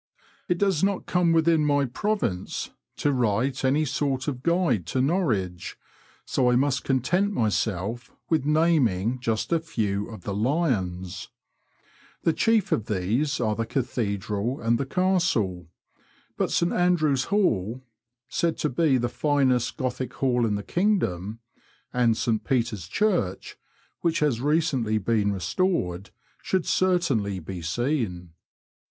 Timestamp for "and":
14.59-14.79, 21.93-21.93, 21.93-21.93, 22.01-22.17